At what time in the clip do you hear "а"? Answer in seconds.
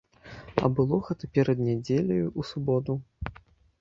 0.61-0.69